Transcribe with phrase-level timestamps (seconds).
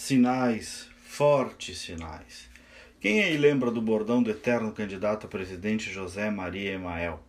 [0.00, 2.48] Sinais, fortes sinais.
[3.00, 7.20] Quem aí lembra do bordão do eterno candidato a presidente José Maria Emael?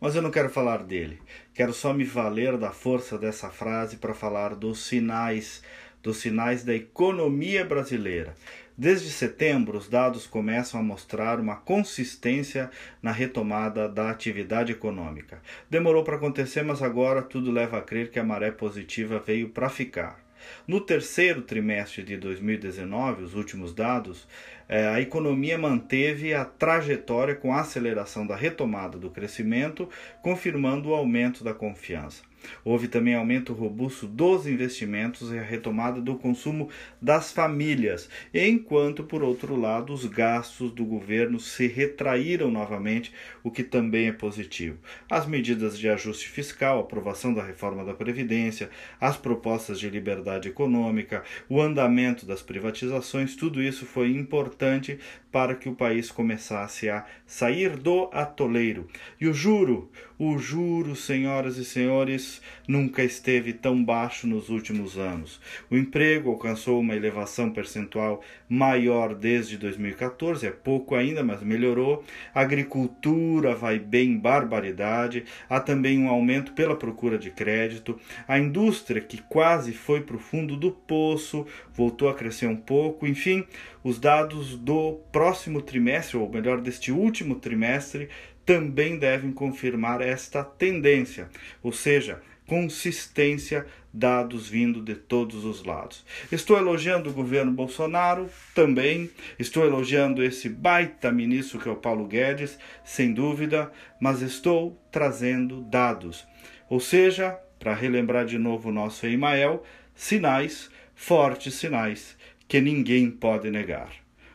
[0.00, 1.20] Mas eu não quero falar dele.
[1.52, 5.62] Quero só me valer da força dessa frase para falar dos sinais,
[6.00, 8.34] dos sinais da economia brasileira.
[8.78, 12.70] Desde setembro, os dados começam a mostrar uma consistência
[13.02, 15.42] na retomada da atividade econômica.
[15.68, 19.68] Demorou para acontecer, mas agora tudo leva a crer que a maré positiva veio para
[19.68, 20.22] ficar.
[20.66, 24.26] No terceiro trimestre de 2019, os últimos dados,
[24.68, 29.88] é, a economia manteve a trajetória com a aceleração da retomada do crescimento,
[30.22, 32.22] confirmando o aumento da confiança.
[32.64, 36.68] Houve também aumento robusto dos investimentos e a retomada do consumo
[37.00, 43.62] das famílias, enquanto, por outro lado, os gastos do governo se retraíram novamente, o que
[43.62, 44.78] também é positivo.
[45.10, 48.70] As medidas de ajuste fiscal, aprovação da reforma da Previdência,
[49.00, 54.98] as propostas de liberdade econômica, o andamento das privatizações, tudo isso foi importante
[55.30, 58.86] para que o país começasse a sair do atoleiro.
[59.20, 62.31] E o juro, o juro, senhoras e senhores,
[62.66, 65.40] nunca esteve tão baixo nos últimos anos.
[65.70, 72.04] O emprego alcançou uma elevação percentual maior desde 2014, é pouco ainda, mas melhorou.
[72.34, 75.24] A agricultura vai bem barbaridade.
[75.48, 77.98] Há também um aumento pela procura de crédito.
[78.28, 83.06] A indústria, que quase foi para o fundo do poço, voltou a crescer um pouco.
[83.06, 83.46] Enfim,
[83.82, 88.08] os dados do próximo trimestre, ou melhor, deste último trimestre,
[88.44, 91.28] também devem confirmar esta tendência,
[91.62, 96.04] ou seja, consistência, dados vindo de todos os lados.
[96.30, 102.06] Estou elogiando o governo Bolsonaro também, estou elogiando esse baita ministro que é o Paulo
[102.06, 106.26] Guedes, sem dúvida, mas estou trazendo dados.
[106.68, 109.62] Ou seja, para relembrar de novo o nosso Emael,
[109.94, 112.16] sinais, fortes sinais
[112.48, 113.90] que ninguém pode negar.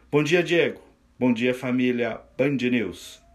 [0.09, 0.81] Bom dia, Diego.
[1.19, 3.26] Bom dia, família Band News.